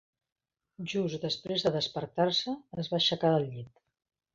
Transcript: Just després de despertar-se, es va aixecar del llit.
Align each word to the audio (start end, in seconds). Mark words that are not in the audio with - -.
Just 0.93 1.21
després 1.27 1.67
de 1.67 1.75
despertar-se, 1.77 2.59
es 2.87 2.95
va 2.95 3.03
aixecar 3.05 3.37
del 3.41 3.51
llit. 3.51 3.75